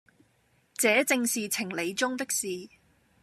[0.79, 2.47] 這正是情理中的事，